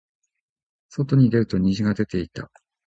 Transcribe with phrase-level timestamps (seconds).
[0.89, 2.49] 外に出ると虹が出ていた。